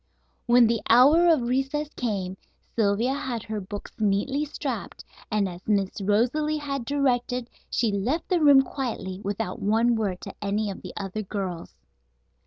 [0.47, 2.35] When the hour of recess came
[2.75, 8.41] Sylvia had her books neatly strapped, and, as Miss Rosalie had directed, she left the
[8.41, 11.75] room quietly without one word to any of the other girls.